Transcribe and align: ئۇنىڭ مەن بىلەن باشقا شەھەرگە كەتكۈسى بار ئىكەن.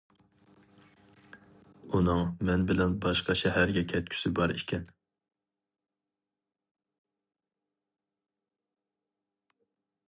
ئۇنىڭ 1.97 2.21
مەن 2.49 2.63
بىلەن 2.71 2.95
باشقا 3.03 3.35
شەھەرگە 3.43 3.83
كەتكۈسى 3.91 4.33
بار 4.39 4.55
ئىكەن. 4.55 4.89